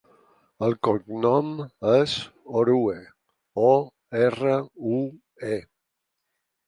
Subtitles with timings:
[0.67, 1.51] El cognom
[1.91, 2.15] és
[2.61, 2.97] Orue:
[3.67, 3.71] o,
[4.23, 4.57] erra,
[4.97, 4.99] u,
[5.57, 5.61] e.